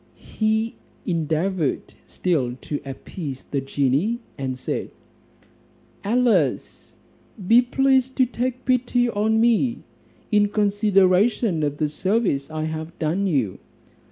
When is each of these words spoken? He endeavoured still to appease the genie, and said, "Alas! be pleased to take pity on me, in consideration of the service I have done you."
He 0.39 0.77
endeavoured 1.05 1.93
still 2.07 2.55
to 2.61 2.81
appease 2.83 3.43
the 3.43 3.61
genie, 3.61 4.19
and 4.35 4.57
said, 4.57 4.89
"Alas! 6.03 6.95
be 7.47 7.61
pleased 7.61 8.15
to 8.15 8.25
take 8.25 8.65
pity 8.65 9.09
on 9.11 9.39
me, 9.39 9.83
in 10.31 10.47
consideration 10.47 11.61
of 11.61 11.77
the 11.77 11.87
service 11.87 12.49
I 12.49 12.63
have 12.63 12.97
done 12.97 13.27
you." 13.27 13.59